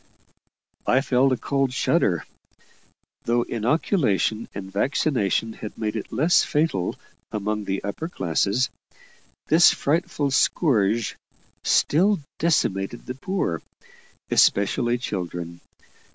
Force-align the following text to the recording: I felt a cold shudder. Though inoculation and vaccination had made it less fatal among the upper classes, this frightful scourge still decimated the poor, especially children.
I 0.87 1.01
felt 1.01 1.31
a 1.31 1.37
cold 1.37 1.71
shudder. 1.73 2.25
Though 3.25 3.43
inoculation 3.43 4.49
and 4.55 4.71
vaccination 4.71 5.53
had 5.53 5.77
made 5.77 5.95
it 5.95 6.11
less 6.11 6.43
fatal 6.43 6.95
among 7.31 7.65
the 7.65 7.83
upper 7.83 8.09
classes, 8.09 8.71
this 9.45 9.71
frightful 9.71 10.31
scourge 10.31 11.17
still 11.63 12.19
decimated 12.39 13.05
the 13.05 13.13
poor, 13.13 13.61
especially 14.31 14.97
children. 14.97 15.61